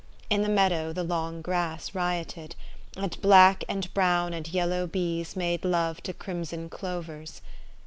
[0.31, 2.55] In the meadow the long grass rioted;
[2.97, 7.43] and black and brown and yellow bees made love to crimson clovers.